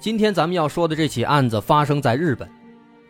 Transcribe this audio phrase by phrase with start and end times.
[0.00, 2.48] 今天咱们要说的这起案子发生在日本，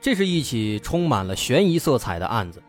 [0.00, 2.62] 这是一起充满了悬疑色彩的案子，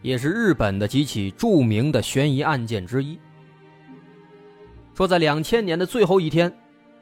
[0.00, 3.18] 也是日本的几起著名的悬疑案件之一。
[4.94, 6.52] 说在两千年的最后一天，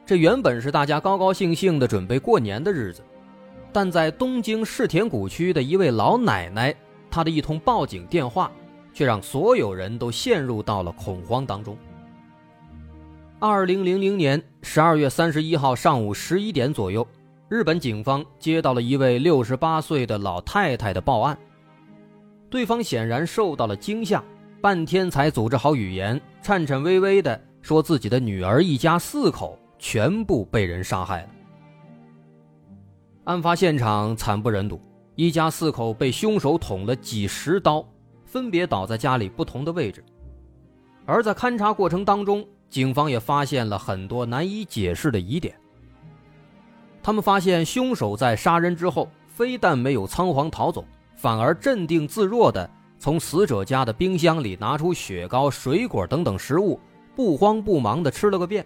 [0.03, 3.03] 这原本是大家高高兴兴的准备过年的日子，
[3.71, 6.75] 但在东京世田谷区的一位老奶奶。
[7.11, 8.51] 她的一通报警电话，
[8.91, 11.77] 却让所有人都陷入到了恐慌当中。
[13.45, 17.05] 二零零零年十二月三十一号上午十一点左右，
[17.49, 21.37] 日本警方接到了一位六十八岁的老太太的报案。
[22.49, 24.23] 对方显然受到了惊吓，
[24.61, 31.29] 半天才组织好语言，颤颤巍巍地说自己的女儿一家四口全部被人杀害了。
[33.25, 34.79] 案发现场惨不忍睹。
[35.15, 37.85] 一家四口被凶手捅了几十刀，
[38.23, 40.01] 分别倒在家里不同的位置。
[41.05, 45.53] 而在勘查过程当中，警方也发现了很多难以解释的疑点。
[47.03, 50.83] 他们发现凶手在杀人之后，非但没有仓皇逃走，
[51.15, 56.79] 反而镇定自若地从死者家的冰箱里拿出雪糕、水果等等食物，
[57.15, 58.65] 不慌不忙地吃了个遍。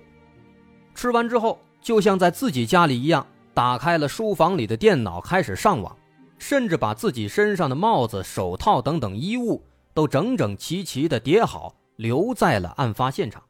[0.95, 5.94] 吃完之后，就像在自己家里一样，打开了书房里的电脑，开始上网。
[6.38, 9.62] 甚至把自己身上的帽子、手套等等衣物
[9.94, 13.44] 都整整齐齐地叠好，留在了案发现场。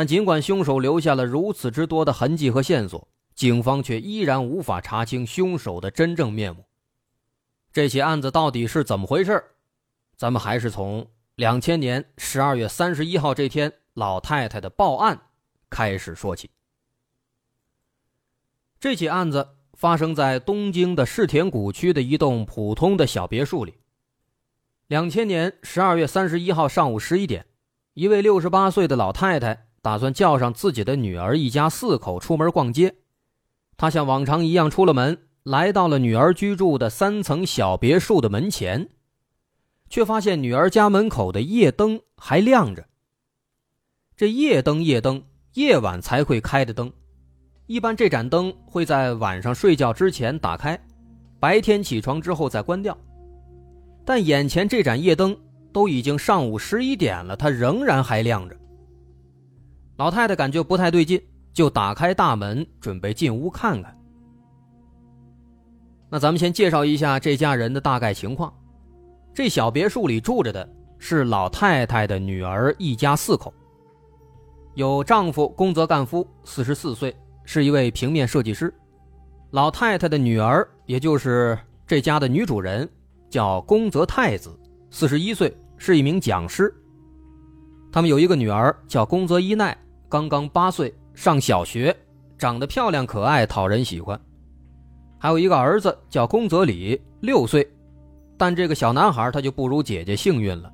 [0.00, 6.64] 但尽管凶手留下了如此之多的痕迹和线索，警方却依然无法查清凶手的真正面目。
[7.70, 9.44] 这起案子到底是怎么回事？
[10.16, 15.20] 咱们还是从两千年十二月三十一号这天老太太的报案
[15.68, 16.48] 开始说起。
[18.80, 19.46] 这起案子。
[19.74, 23.74] 发生在东京的世田谷区的一栋普通的小别墅里。
[24.88, 27.46] 两千年十二月三十一号上午十一点，
[27.92, 32.94] 一位六十八岁的老太太打算叫上自己的女儿一家四口出门逛街。
[33.76, 38.90] 他像往常一样出了门，来到了女儿居住的三层小别墅的门前，
[39.88, 42.86] 却发现女儿家门口的夜灯还亮着。
[44.14, 45.22] 这夜灯，夜灯，
[45.54, 46.92] 夜晚才会开的灯。
[47.66, 50.78] 一般这盏灯会在晚上睡觉之前打开，
[51.38, 52.94] 白天起床之后再关掉。
[54.04, 55.34] 但眼前这盏夜灯
[55.72, 58.59] 都已经上午十一点了，它仍然还亮着。
[60.00, 61.20] 老太太感觉不太对劲，
[61.52, 63.94] 就打开大门准备进屋看看。
[66.08, 68.50] 那咱们先介绍一下这家人的大概情况：
[69.34, 70.66] 这小别墅里住着的
[70.96, 73.52] 是老太太的女儿一家四口，
[74.74, 77.14] 有丈夫宫泽干夫，四十四岁。
[77.44, 78.72] 是一位平面设计师，
[79.50, 82.88] 老太太的女儿，也就是这家的女主人，
[83.28, 84.58] 叫宫泽太子，
[84.90, 86.74] 四十一岁，是一名讲师。
[87.92, 89.76] 他们有一个女儿叫宫泽一奈，
[90.10, 91.96] 刚刚八岁，上小学，
[92.36, 94.20] 长得漂亮可爱，讨人喜欢。
[95.20, 97.64] 还有一个儿子叫宫泽里，六岁，
[98.36, 100.72] 但这个小男孩他就不如姐姐幸运了，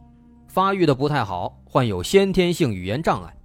[0.49, 3.37] 发育的不太好，患有先天性语言障碍。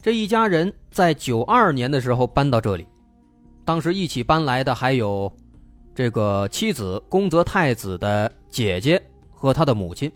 [0.00, 2.86] 这一家人在九二年的时候搬到这里，
[3.64, 5.30] 当时一起搬来的还有
[5.96, 10.08] 这个妻子宫泽太子的姐姐和他的母亲。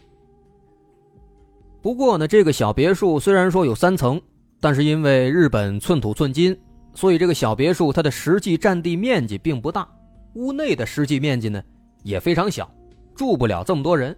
[1.82, 4.20] 不过呢，这个小别墅虽然说有三层，
[4.60, 6.56] 但是因为日本寸土寸金，
[6.94, 9.88] 所以这个小别墅它的实际占地面积并不大，
[10.34, 11.60] 屋内的实际面积呢
[12.04, 12.72] 也非常小，
[13.14, 14.16] 住不了这么多人。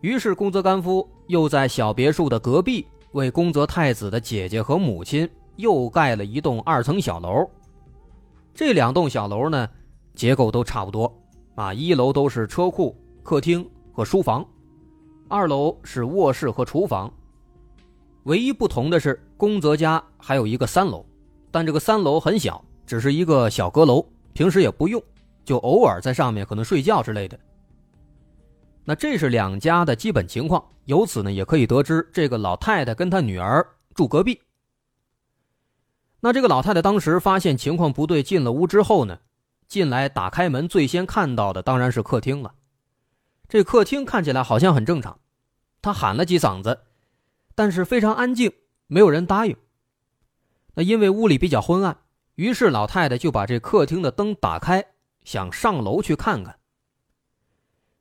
[0.00, 2.86] 于是宫泽干夫又在小别墅的隔壁。
[3.12, 5.26] 为宫泽太子的姐姐和母亲
[5.56, 7.48] 又盖了一栋二层小楼，
[8.52, 9.66] 这两栋小楼呢，
[10.14, 11.10] 结构都差不多，
[11.54, 14.46] 啊，一楼都是车库、客厅和书房，
[15.28, 17.12] 二楼是卧室和厨房。
[18.24, 21.04] 唯一不同的是，宫泽家还有一个三楼，
[21.50, 25.02] 但这个三楼很小，只是一个小阁楼，平时也不用，
[25.44, 27.38] 就偶尔在上面可能睡觉之类的。
[28.84, 34.40] 那这是两家的基本情况，由此呢也可以得知，这个老太太跟她女儿住隔壁。
[36.20, 39.18] 那这个老太太当时发现情况不对，进了屋之后呢，
[39.68, 42.52] 进来打开门，最先看到的当然是客厅了。
[43.48, 45.20] 这客厅看起来好像很正常，
[45.80, 46.82] 他喊了几嗓子，
[47.54, 48.52] 但是非常安静，
[48.86, 49.56] 没有人答应。
[50.74, 51.98] 那因为屋里比较昏暗，
[52.34, 54.84] 于是老太太就把这客厅的灯打开，
[55.24, 56.58] 想上楼去看看。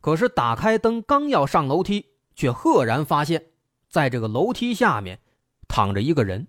[0.01, 2.05] 可是打开灯刚要上楼梯，
[2.35, 3.51] 却赫然发现，
[3.89, 5.21] 在这个楼梯下面
[5.67, 6.47] 躺着一个人。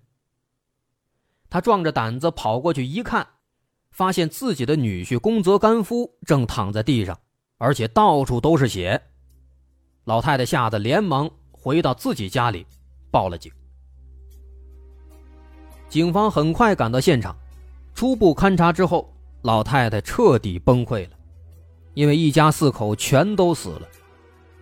[1.49, 3.27] 他壮着胆子跑过去一看，
[3.91, 7.19] 发现自己的女婿宫泽干夫正躺在地上，
[7.59, 8.99] 而且到处都是血。
[10.05, 12.65] 老太太吓得连忙回到自己家里，
[13.11, 13.51] 报了警。
[15.87, 17.35] 警方很快赶到现场，
[17.93, 19.13] 初步勘查之后，
[19.43, 21.15] 老太太彻底崩溃了，
[21.93, 23.87] 因为一家四口全都死了。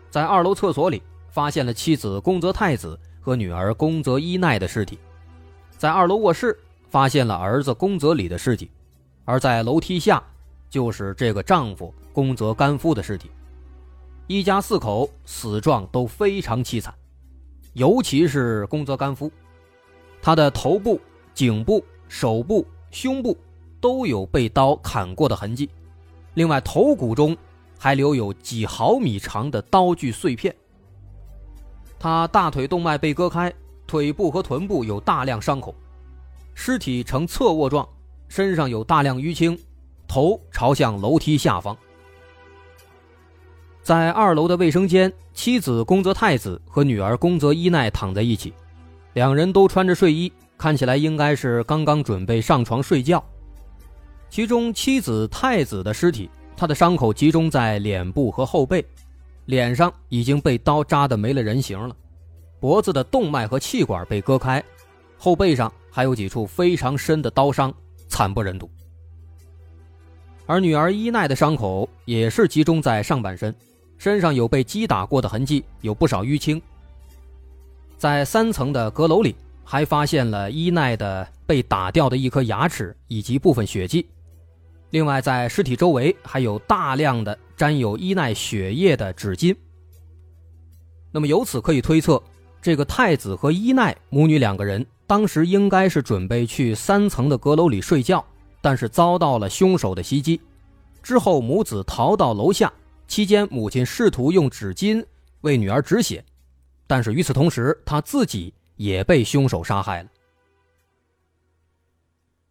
[0.09, 4.99] 在二楼厕所里发现了妻子宫泽太子和女儿宫泽伊奈的尸体，
[5.77, 6.57] 在二楼卧室。
[6.89, 8.71] 发现了儿子宫泽里的尸体，
[9.25, 10.23] 而在楼梯下
[10.69, 13.29] 就是这个丈夫宫泽干夫的尸体。
[14.27, 16.93] 一家四口死状都非常凄惨，
[17.73, 19.31] 尤其是宫泽干夫，
[20.21, 20.99] 他的头部、
[21.33, 23.37] 颈部、手部、胸部
[23.79, 25.69] 都有被刀砍过的痕迹，
[26.33, 27.37] 另外头骨中
[27.79, 30.53] 还留有几毫米长的刀具碎片。
[31.97, 33.53] 他大腿动脉被割开，
[33.87, 35.73] 腿部和臀部有大量伤口。
[36.53, 37.87] 尸体呈侧卧状，
[38.27, 39.57] 身上有大量淤青，
[40.07, 41.77] 头朝向楼梯下方。
[43.81, 48.53] 在二楼的卫生间，妻子宫泽太子和女儿宫泽伊奈躺在一起，
[49.13, 53.23] 两人都穿着睡衣，看起来应该是刚刚准备上床睡觉。
[54.29, 58.85] 其中妻子太子的尸体，他的伤口集中在脸部和后背，
[59.45, 61.95] 脸上已经被刀扎得没了人形了，
[62.59, 64.63] 脖子的动脉和气管被割开，
[65.17, 65.71] 后背上。
[65.89, 67.73] 还有几处非常深的刀伤，
[68.07, 68.69] 惨不忍睹。
[70.47, 73.53] 而女儿伊奈的伤口也是集中在上半身，
[73.97, 76.59] 身上有被击打过的痕迹，有不少淤青。
[77.97, 84.07] 在三层的阁楼里，还发现了伊奈的被打掉的一颗牙齿以及部分血迹。
[84.91, 89.53] 另外，在尸体周围还有大量的沾有伊奈血液的纸巾。
[91.11, 92.23] 那么由此可以推测，
[92.61, 94.85] 这个太子和伊奈母女两个人。
[95.05, 98.23] 当时应该是准备去三层的阁楼里睡觉，
[98.67, 100.41] 但是遭到了凶手的袭击。
[101.01, 102.69] 之后母子逃到楼下，
[103.07, 105.01] 期间母亲试图用纸巾
[105.39, 106.21] 为女儿止血，
[106.85, 110.09] 但是与此同时，她自己也被凶手杀害了。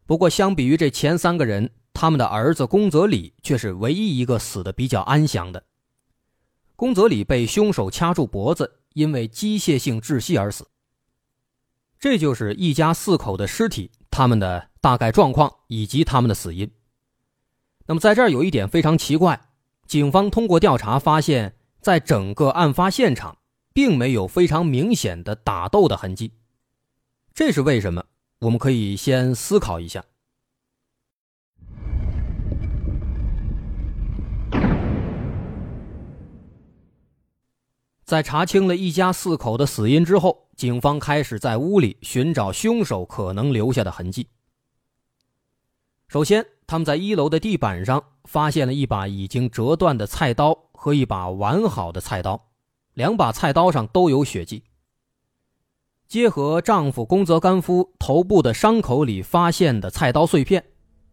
[0.06, 5.62] 不过，相比于这前三个人，他们的儿子宫泽里却是唯一一个死的比较安详的。
[6.76, 10.66] 宫泽里被凶手掐住脖子，因为机械性窒息而死。
[11.98, 16.70] 这就是一家四口的尸体，他们的大概状况以及他们的死因。
[17.88, 19.48] 那么，在这儿有一点非常奇怪，
[19.84, 23.38] 警方通过调查发现，在整个案发现场，
[23.74, 26.34] 并没有非常明显的打斗的痕迹。
[27.34, 28.04] 这是为什么？
[28.42, 30.04] 我们可以先思考一下。
[38.04, 44.28] 在查清了一家四口的死因之后，警方开始在屋里寻找凶手可能留下的痕迹。
[46.08, 52.40] 首先，他们在一楼的地板上发现了一把已经折断的菜刀和一把完好的菜刀，
[52.94, 54.62] 两把菜刀上都有血迹。
[56.06, 60.62] 结合丈夫宫泽干夫头部的伤口里发现的菜刀碎片，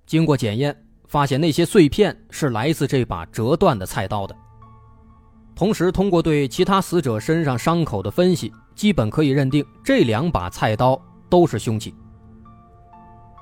[0.05, 4.35] 经过检验，发现那些碎片是来自这把折断的菜刀的。
[5.55, 11.95] 同时，通过对其他死者身上伤口的分析，基本可以认定这两把菜刀都是凶器。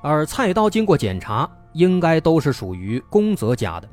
[0.02, 3.88] 而菜刀经过检查，应该都是属于宫泽家的。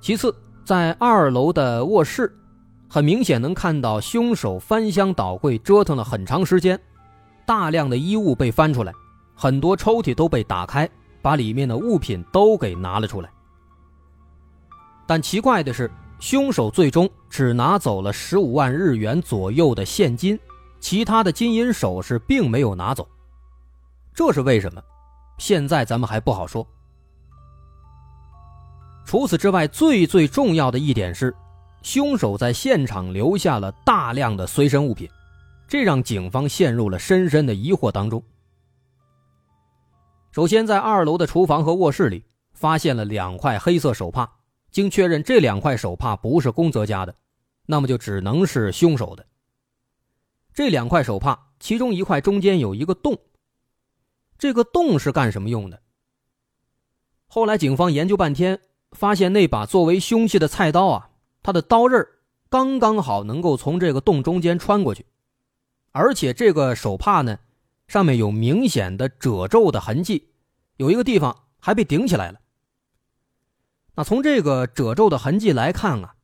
[0.00, 2.32] 其次，在二楼的卧室，
[2.88, 6.78] 很明显能看到凶手翻箱倒柜折腾了很长时间，
[7.44, 8.92] 大量的衣物被翻出来，
[9.34, 10.88] 很多抽屉都被打开，
[11.20, 13.30] 把里面的物品都给拿了出来。
[15.06, 15.90] 但奇怪的是，
[16.20, 20.38] 凶手最终只拿走了十五万日元左右的现金，
[20.80, 23.08] 其他的金银首饰并没有拿走。
[24.18, 24.82] 这是为什么？
[25.38, 26.66] 现在咱们还不好说。
[29.06, 31.32] 除此之外，最最重要的一点是，
[31.82, 35.08] 凶手在现场留下了大量的随身物品，
[35.68, 38.20] 这让警方陷入了深深的疑惑当中。
[40.32, 44.28] 首先，在二楼的厨房和卧室里，发现了两块黑色手帕。
[44.72, 47.14] 经确认，这两块手帕不是宫泽家的，
[47.66, 49.24] 那么就只能是凶手的。
[50.52, 53.16] 这两块手帕，其中一块中间有一个洞，
[54.38, 55.82] 这个洞是干什么用的？
[57.26, 58.60] 后来警方研究半天，
[58.92, 61.10] 发现那把作为凶器的菜刀啊，
[61.42, 62.06] 它的刀刃
[62.48, 65.04] 刚刚好能够从这个洞中间穿过去，
[65.92, 67.38] 而且这个手帕呢，
[67.86, 70.30] 上面有明显的褶皱的痕迹，
[70.76, 72.40] 有一个地方还被顶起来了。
[73.96, 76.14] 那从这个褶皱的痕迹来看啊，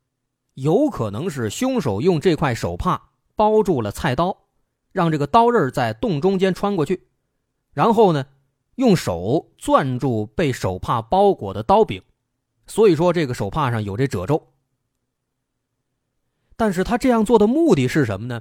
[0.54, 4.46] 有可能是凶手用这块手帕包住了菜刀，
[4.92, 7.08] 让这个刀刃在洞中间穿过去，
[7.74, 8.24] 然后呢，
[8.76, 12.00] 用手攥住被手帕包裹的刀柄，
[12.66, 14.42] 所以说这个手帕上有这褶皱。
[16.56, 18.40] 但是他这样做的目的是什么呢？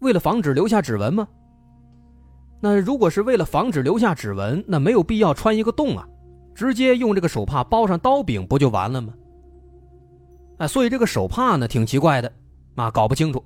[0.00, 1.28] 为了防止留下指纹吗？
[2.60, 6.08] 那如果是为了防止留下指纹，那没有必要穿一个洞啊，
[6.54, 9.14] 直接用这个手帕包上刀柄不就完了吗？
[10.58, 12.32] 哎，所以这个手帕呢挺奇怪的，
[12.74, 13.44] 啊，搞不清楚。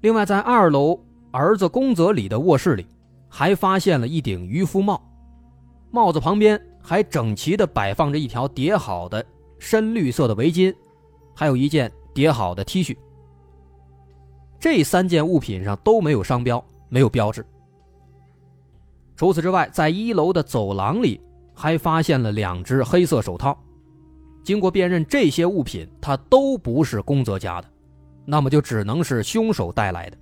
[0.00, 0.98] 另外，在二楼
[1.30, 2.86] 儿子宫泽里的卧室里，
[3.28, 5.00] 还发现了一顶渔夫帽，
[5.90, 9.24] 帽子旁边还整齐的摆放着一条叠好的
[9.58, 10.74] 深绿色的围巾。
[11.34, 12.96] 还有一件叠好的 T 恤，
[14.58, 17.46] 这三件物品上都没有商标，没有标志。
[19.14, 21.20] 除此之外，在一楼的走廊里
[21.54, 23.56] 还发现了两只黑色手套。
[24.42, 27.68] 经过辨认，这些物品它都不是宫泽家的，
[28.24, 30.16] 那么就只能是凶手带来的。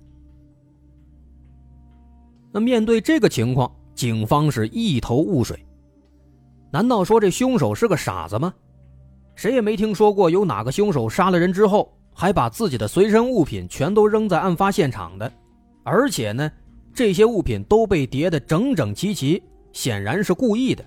[2.51, 5.65] 那面对这个情况，警方是一头雾水。
[6.71, 8.53] 难道说这凶手是个傻子吗？
[9.35, 15.31] 谁也没听说过有哪个凶手杀了人之后还把自己的随身物品全都扔在案发现场的，
[15.83, 16.51] 而且呢，
[16.93, 20.83] 这些物品都被叠得整整齐齐，显然是故意的。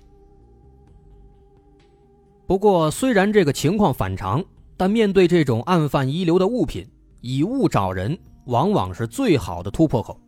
[2.46, 4.44] 不过，虽然这个情况反常，
[4.76, 6.84] 但面对这种案犯遗留的物品，
[7.20, 10.20] 以物找人往往是最好的突破口。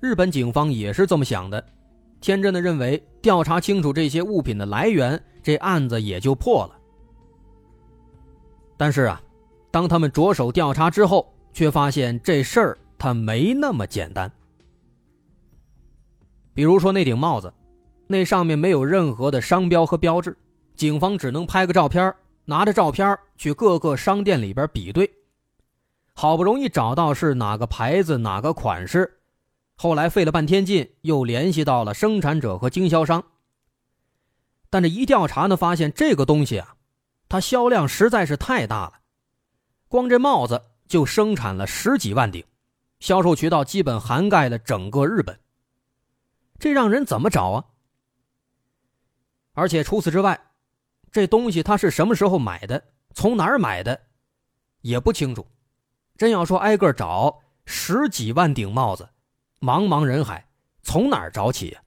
[0.00, 1.62] 日本警方也是这么想的，
[2.20, 6.76] 天真的认为调查清楚这些物品的来源，这案子也就破了。
[8.78, 9.20] 但是啊，
[9.70, 14.30] 当他们着手调查之后，却发现这事儿它没那么简单。
[16.54, 17.52] 比如说那顶帽子，
[18.06, 20.34] 那上面没有任何的商标和标志，
[20.74, 22.12] 警方只能拍个照片，
[22.46, 25.10] 拿着照片去各个商店里边比对，
[26.14, 29.19] 好不容易找到是哪个牌子、哪个款式，
[29.82, 33.24] 后来费了半天劲，又联系到了生产者和经销商。
[34.68, 36.76] 但这一调查呢，发现这个东西啊。
[37.30, 39.00] 它销量实在是太大了，
[39.88, 42.44] 光这帽子就生产了十几万顶，
[42.98, 45.40] 销售渠道基本涵盖了整个日本。
[46.58, 47.64] 这让人怎么找啊？
[49.54, 50.38] 而且除此之外，
[51.10, 52.84] 这东西他是什么时候买的，
[53.14, 53.98] 从哪儿买的，
[54.82, 55.46] 也不清楚。
[56.18, 59.08] 真要说挨个找，十几万顶帽子，
[59.60, 60.48] 茫茫人海，
[60.82, 61.82] 从哪儿找起呀？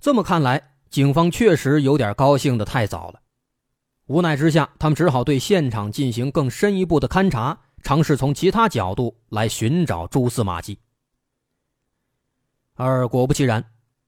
[0.00, 0.72] 这么看来。
[0.88, 3.20] 警方确实有点高兴的太早了，
[4.06, 10.78] 无奈之下，他们只好对现场进行更深一步的勘查，尝试从其他角度来寻找蛛丝马迹。
[12.76, 13.62] 而果不其然，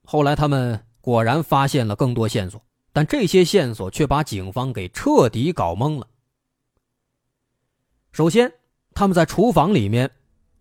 [0.05, 2.59] 后来他们果然发现了更多线索，
[2.91, 6.07] 但这些线索却把警方给彻底搞懵了。
[8.13, 8.51] 首先，
[8.95, 10.09] 他们在厨房里面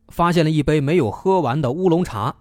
[0.08, 2.34] 发现了一杯没有喝完的乌龙茶，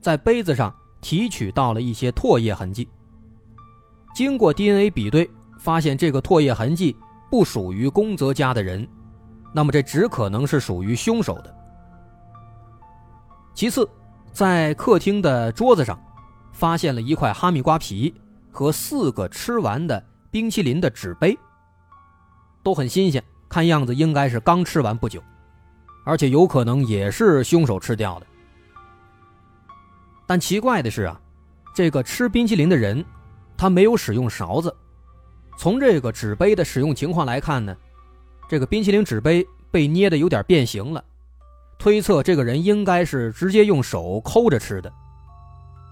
[0.00, 2.88] 在杯子上提取到了一些唾液痕迹。
[4.14, 6.96] 经过 DNA 比对，发现这个唾液痕迹
[7.30, 8.86] 不属于宫泽家的人，
[9.54, 11.56] 那么这只可能是属于凶手的。
[13.54, 13.88] 其次，
[14.32, 16.00] 在客厅的桌子上，
[16.52, 18.14] 发现了一块哈密瓜皮
[18.50, 21.38] 和四个吃完的冰淇淋的纸杯，
[22.62, 25.22] 都很新鲜，看样子应该是刚吃完不久，
[26.04, 28.26] 而且有可能也是凶手吃掉的。
[30.26, 31.20] 但奇怪的是啊，
[31.74, 33.04] 这个吃冰淇淋的人。
[33.56, 34.74] 他没有使用勺子，
[35.58, 37.76] 从这个纸杯的使用情况来看呢，
[38.48, 41.04] 这个冰淇淋纸杯被捏的有点变形了，
[41.78, 44.90] 推测这个人应该是直接用手抠着吃的，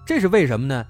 [0.03, 0.83] 这是为什么呢？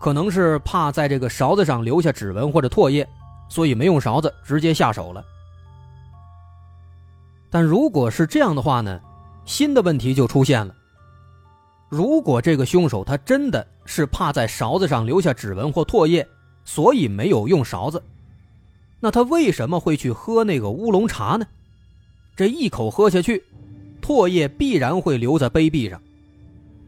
[0.00, 3.06] 可能是怕在这个勺子上留下指纹或者唾液，
[3.50, 5.22] 所以没用勺子直接下手了。
[7.50, 9.00] 但如果是这样的话呢，
[9.44, 10.74] 新的问题就出现了。
[11.88, 16.26] 如果这个凶手他真的是怕在勺子上留下指纹或唾液，
[16.64, 18.02] 所以没有用勺子，
[18.98, 21.46] 那他为什么会去喝那个乌龙茶呢？
[22.34, 23.44] 这一口喝下去，
[24.02, 26.02] 唾液必然会留在杯壁上，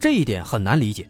[0.01, 1.09] 这一点很难理解。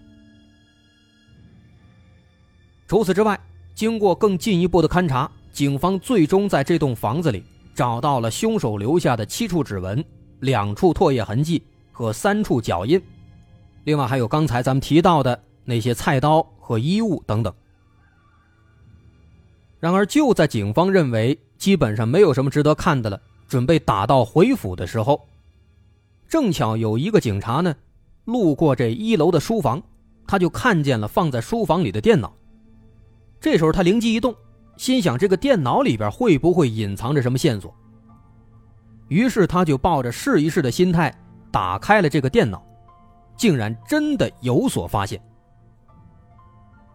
[2.86, 3.40] 除此之外，
[3.74, 7.42] 经过更进一步的勘查，警方最终在这栋房子里
[7.78, 10.04] 找到了凶手留下的七处指纹、
[10.40, 13.00] 两处唾液痕迹和三处脚印。
[13.84, 17.54] 另外还有刚才咱们提到的那些菜刀和衣物等等。
[19.78, 25.24] 然而，就在警方认为基本上没有什么值得看的了，准备打道回府的时候，
[26.28, 27.72] 正巧有一个警察呢，
[28.24, 29.80] 路过这一楼的书房，
[30.26, 32.34] 他就看见了放在书房里的电脑。
[33.40, 34.34] 这时候他灵机一动，
[34.78, 37.74] 心想这个电脑里边会不会隐藏着什么线索？
[39.08, 41.12] 于是他就抱着试一试的心态
[41.50, 42.64] 打开了这个电脑，
[43.36, 45.20] 竟然真的有所发现。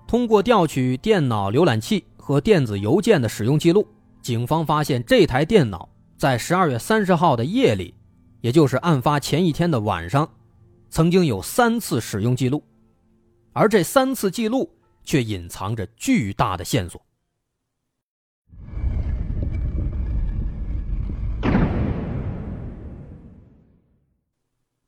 [0.07, 3.85] 通过调取电脑浏览器和电子邮件的使用记录，
[4.21, 7.93] 警方发现这台电脑在十二月三十号的夜里，
[8.39, 10.29] 也就是案发前一天的晚上，
[10.89, 12.63] 曾经有三次使用记录，
[13.51, 14.69] 而这三次记录
[15.03, 17.03] 却隐藏着巨大的线索。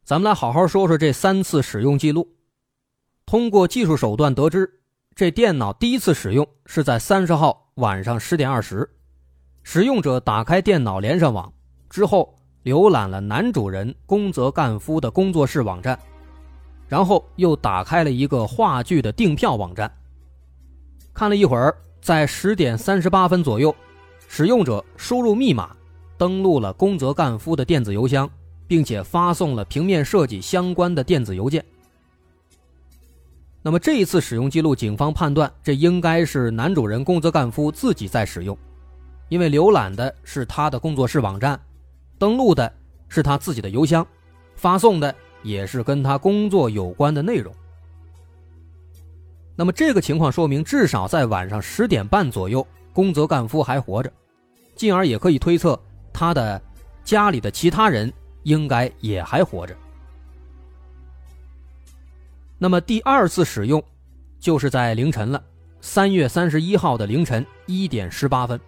[0.05, 2.29] 咱们来好好说说这三次使用记录。
[3.25, 4.71] 通过技术手段得知。
[5.15, 8.87] 这电脑第一次使用是在三十号晚上十点二十，
[9.63, 11.51] 使用者打开电脑连上网
[11.89, 12.35] 之后，
[12.65, 15.97] 浏览了男主人宫泽干夫的工作室网站，
[16.89, 19.89] 然后又打开了一个话剧的订票网站。
[21.13, 23.73] 看了一会儿，在十点三十八分左右，
[24.27, 25.73] 使用者输入密码，
[26.17, 28.29] 登录了宫泽干夫的电子邮箱，
[28.67, 31.63] 并且发送了平面设计相关的电子邮件。
[33.61, 38.55] 那么这一次使用记录，警方判断这应该是男主人宫泽干夫自己在使用，
[39.27, 41.59] 因为浏览的是他的工作室网站，
[42.19, 42.71] 登录的
[43.09, 44.05] 是他自己的邮箱，
[44.55, 47.51] 发送的也是跟他工作有关的内容。
[49.55, 54.11] 那么这个情况说明，至少在晚上十点半左右，宫泽干夫还活着，
[54.75, 55.79] 进而也可以推测
[56.13, 56.61] 他的
[57.03, 58.13] 家里的其他人
[58.45, 59.75] 应该也还活着。
[62.57, 63.83] 那么第二次使用，
[64.39, 65.43] 就是在凌晨了，
[65.81, 68.59] 三月三十一号的凌晨一点十八分。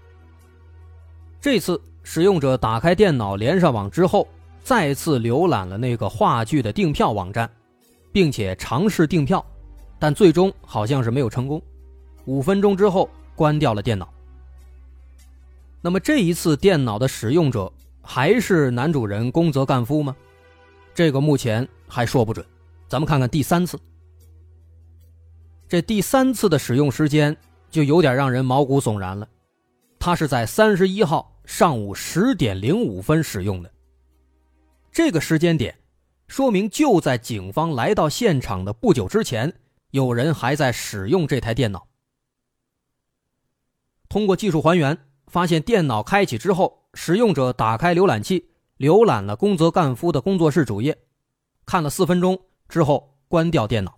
[1.39, 4.27] 这次使用者打开电脑连上网之后，
[4.63, 7.49] 再次浏览了那个话剧的订票网站，
[8.11, 9.43] 并且尝试订票，
[9.99, 11.61] 但最终好像是没有成功。
[12.25, 14.11] 五分钟之后关掉了电脑。
[15.79, 17.71] 那么这一次电脑的使用者
[18.09, 20.15] 还是男主人宫泽干夫吗？
[20.95, 22.43] 这个目前还说不准。
[22.87, 23.77] 咱们看看第三次，
[25.67, 27.35] 这第三次的使用时间
[27.69, 29.27] 就有点让人毛骨悚然了。
[29.99, 33.69] 他是在三十一号上午十点零五分使用的。
[34.89, 35.77] 这个时间点，
[36.29, 39.53] 说明就在警方来到现场的不久之前，
[39.91, 41.85] 有人还在使用这台电脑。
[44.07, 50.97] 通过技术还原，发现电脑开启之后，使用者打开浏览器，浏览了宫泽干夫的工作室主页，
[51.65, 52.39] 看了四分钟。
[52.69, 53.97] 之后关掉电脑。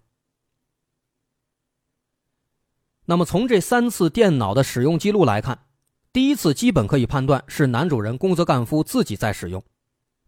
[3.05, 5.65] 那么从这三次电脑的使用记录来看，
[6.13, 9.63] 第一次基本可以判断是男主人宫泽干夫自己在使用，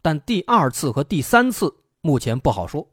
[0.01, 2.89] 但第二次和第三次目前不好说。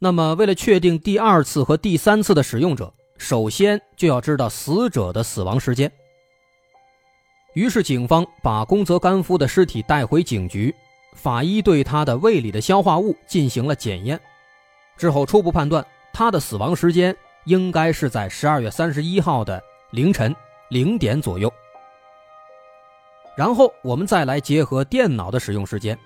[0.00, 5.92] 那么为了确定第二次和第三次的使用者，首先就要知道死者的死亡时间。
[7.54, 10.74] 于是警方把宫泽干夫的尸体带回警局。
[11.14, 14.20] 法医对他的胃里的消化物进行了检验，
[14.96, 20.32] 之后初步判断他的死亡时间应该是在十二月三十一号的凌晨
[20.68, 21.52] 零点左右。
[23.36, 25.98] 然后我们再来结合电脑的使用时间，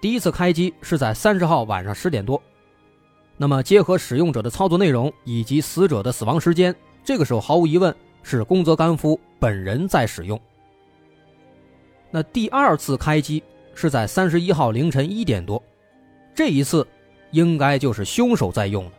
[0.00, 2.42] 第一次开机是在三十号晚上十点多，
[3.36, 6.74] 那么结合使用者的操作内容以及死者的死亡时间，
[7.04, 10.40] 这个时候毫无疑问是宫泽干夫本人在使用。
[12.14, 13.42] 那第二次开机。
[13.76, 15.60] 是在三十一号凌晨一点多，
[16.32, 16.86] 这一次
[17.32, 18.92] 应该就是凶手在用了。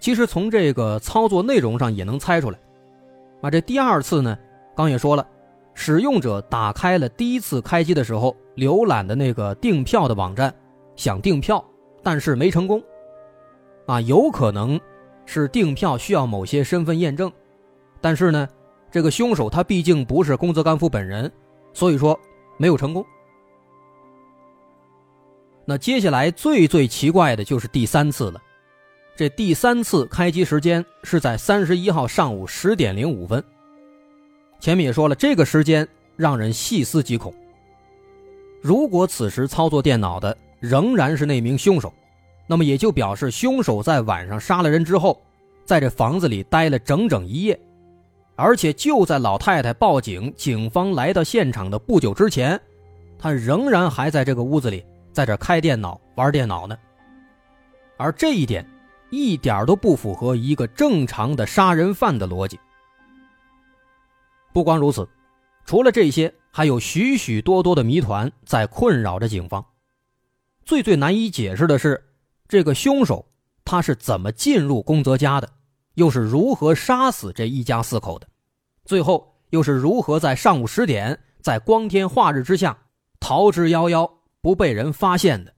[0.00, 2.58] 其实从这个操作内容上也能猜出来，
[3.42, 4.38] 啊，这第二次呢，
[4.74, 5.28] 刚也说了，
[5.74, 10.50] 使用者打开了第一次开机的时候浏览的那个订票的网站，
[10.96, 11.62] 想订票，
[12.02, 12.82] 但是没成功，
[13.84, 14.80] 啊，有可能
[15.26, 17.30] 是订票需要某些身份验证，
[18.00, 18.48] 但是呢，
[18.90, 21.30] 这个凶手他毕竟不是宫泽干夫本人，
[21.76, 22.18] 所以说
[22.56, 23.04] 没有成功。
[25.66, 28.40] 那接下来最最奇怪的就是第三次了，
[29.14, 33.44] 这第三次开机时间是在三十一号上午十点零五分。
[34.58, 35.86] 前面也说了，这个时间
[36.16, 37.34] 让人细思极恐。
[38.62, 41.92] 如果此时操作电脑的仍然是那名凶手，
[42.46, 45.20] 那么也就表示凶手在晚上杀了人之后，
[45.66, 47.60] 在这房子里待了整整一夜，
[48.36, 52.60] 而且就在老太太报警、警方来到现场的不久之前，
[53.18, 54.84] 他仍然还在这个屋子里。
[55.12, 56.76] 在这开电脑玩电脑呢，
[57.96, 58.68] 而这一点
[59.08, 62.60] 一点都不符合一个正常的杀人犯的逻辑。
[64.52, 65.08] 不光如此，
[65.64, 69.64] 除了这些，还有许许多多的谜团在困扰着警方。
[70.66, 72.04] 最最难以解释的是，
[72.46, 73.24] 这个凶手
[73.64, 75.48] 他是怎么进入宫泽家的，
[75.96, 78.26] 又是如何杀死这一家四口的，
[78.84, 82.76] 最后又是如何在上午十点在光天化日之下
[83.18, 85.52] 逃之夭夭，不被人发现的？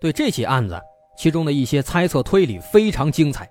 [0.00, 0.80] 对这起案子，
[1.16, 3.48] 其中的一些猜测推理非常精彩，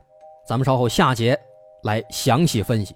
[0.48, 1.38] 咱们稍后下节
[1.84, 2.96] 来详细分析。